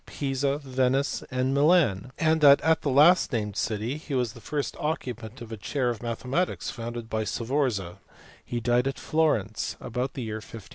[0.07, 4.41] 213 Pisa, Venice, and Milan; and that at the last named city he was the
[4.41, 7.99] first occupant of a chair of mathematics founded by Sforza:
[8.43, 10.69] he died at Florence about the year 1510.